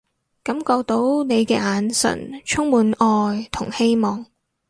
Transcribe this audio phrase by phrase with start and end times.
[0.43, 0.95] 感覺到
[1.25, 4.25] 你嘅眼神充滿愛同希望